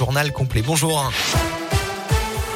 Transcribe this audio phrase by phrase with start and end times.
[0.00, 0.62] journal complet.
[0.62, 1.12] Bonjour.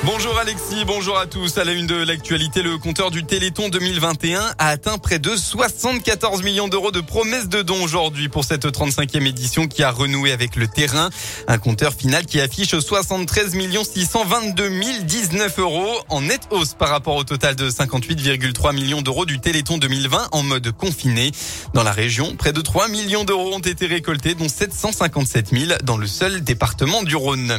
[0.07, 1.57] Bonjour Alexis, bonjour à tous.
[1.57, 6.43] À la une de l'actualité, le compteur du Téléthon 2021 a atteint près de 74
[6.43, 10.57] millions d'euros de promesses de dons aujourd'hui pour cette 35e édition qui a renoué avec
[10.57, 11.09] le terrain.
[11.49, 14.69] Un compteur final qui affiche 73 622
[15.05, 19.79] 019 euros en nette hausse par rapport au total de 58,3 millions d'euros du Téléthon
[19.79, 21.31] 2020 en mode confiné.
[21.73, 25.97] Dans la région, près de 3 millions d'euros ont été récoltés, dont 757 000 dans
[25.97, 27.59] le seul département du Rhône.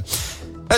[0.70, 0.78] À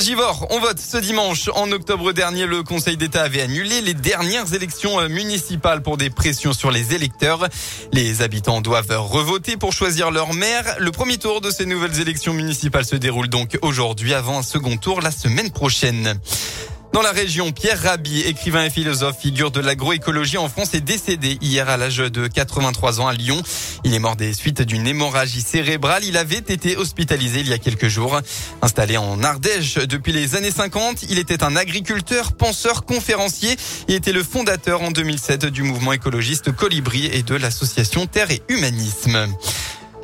[0.49, 1.49] on vote ce dimanche.
[1.55, 6.09] En octobre dernier, le Conseil d'État avait annulé les dernières élections euh, municipales pour des
[6.09, 7.47] pressions sur les électeurs.
[7.93, 10.75] Les habitants doivent revoter pour choisir leur maire.
[10.79, 14.77] Le premier tour de ces nouvelles élections municipales se déroule donc aujourd'hui avant un second
[14.77, 16.19] tour la semaine prochaine.
[16.97, 21.37] Dans la région, Pierre Rabhi, écrivain et philosophe, figure de l'agroécologie en France, est décédé
[21.41, 23.39] hier à l'âge de 83 ans à Lyon.
[23.83, 26.03] Il est mort des suites d'une hémorragie cérébrale.
[26.05, 28.19] Il avait été hospitalisé il y a quelques jours.
[28.63, 33.55] Installé en Ardèche depuis les années 50, il était un agriculteur, penseur, conférencier
[33.87, 38.41] et était le fondateur en 2007 du mouvement écologiste Colibri et de l'association Terre et
[38.49, 39.27] Humanisme.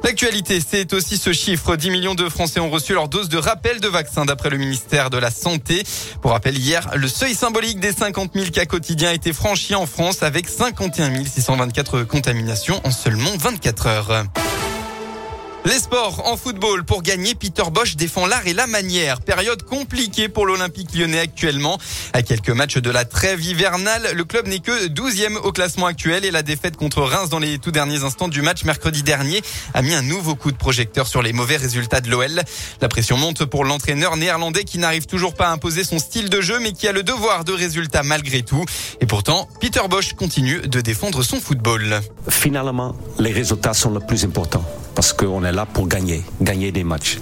[0.04, 1.78] L'actualité, c'est aussi ce chiffre.
[1.78, 5.10] 10 millions de Français ont reçu leur dose de rappel de vaccin d'après le ministère
[5.10, 5.84] de la Santé.
[6.22, 9.86] Pour rappel, hier, le seuil symbolique des 50 000 cas quotidiens a été franchi en
[9.86, 14.26] France avec 51 624 contaminations en seulement 24 heures.
[15.66, 16.84] Les sports en football.
[16.84, 19.22] Pour gagner, Peter Bosch défend l'art et la manière.
[19.22, 21.78] Période compliquée pour l'Olympique lyonnais actuellement.
[22.12, 26.26] À quelques matchs de la trêve hivernale, le club n'est que 12e au classement actuel
[26.26, 29.42] et la défaite contre Reims dans les tout derniers instants du match mercredi dernier
[29.74, 32.42] a mis un nouveau coup de projecteur sur les mauvais résultats de l'OL.
[32.82, 36.42] La pression monte pour l'entraîneur néerlandais qui n'arrive toujours pas à imposer son style de
[36.42, 38.66] jeu mais qui a le devoir de résultats malgré tout.
[39.00, 42.02] Et pourtant, Peter Bosch continue de défendre son football.
[42.28, 44.66] Finalement, les résultats sont le plus important
[45.04, 47.20] parce qu'on est là pour gagner, gagner des matchs.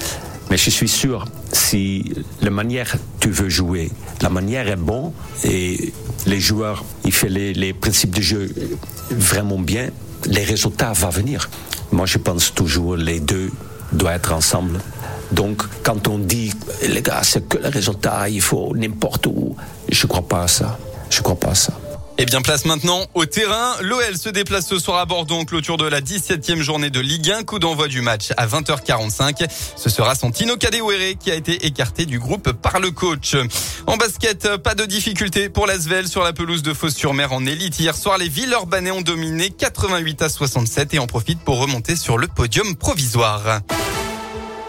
[0.51, 3.89] Mais je suis sûr, si la manière tu veux jouer,
[4.21, 5.91] la manière est bonne et
[6.27, 8.53] les joueurs, ils font les, principes de jeu
[9.09, 9.89] vraiment bien,
[10.27, 11.49] les résultats vont venir.
[11.91, 13.49] Moi, je pense toujours les deux
[13.93, 14.79] doivent être ensemble.
[15.31, 16.53] Donc, quand on dit,
[16.87, 19.55] les gars, c'est que le résultat, il faut n'importe où,
[19.89, 20.77] je ne crois pas à ça.
[21.09, 21.73] Je crois pas à ça.
[22.17, 23.75] Et eh bien, place maintenant au terrain.
[23.81, 27.43] L'OL se déplace ce soir à Bordeaux, clôture de la 17e journée de Ligue 1.
[27.43, 29.47] Coup d'envoi du match à 20h45.
[29.75, 33.35] Ce sera Santino Kadewere qui a été écarté du groupe par le coach.
[33.87, 37.79] En basket, pas de difficulté pour l'Asvel sur la pelouse de Fos-sur-Mer en élite.
[37.79, 42.19] Hier soir, les Villeurbanais ont dominé 88 à 67 et en profitent pour remonter sur
[42.19, 43.61] le podium provisoire.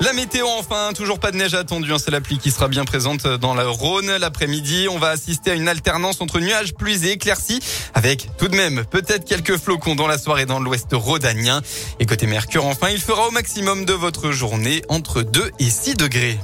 [0.01, 1.99] La météo enfin, toujours pas de neige attendue, hein.
[1.99, 4.11] c'est la pluie qui sera bien présente dans la Rhône.
[4.17, 7.61] L'après-midi, on va assister à une alternance entre nuages, pluies et éclaircies,
[7.95, 11.63] avec tout de même peut-être quelques flocons dans la soirée dans l'ouest rhodanien.
[12.01, 15.97] Et côté Mercure, enfin, il fera au maximum de votre journée entre 2 et 6
[15.97, 16.39] degrés.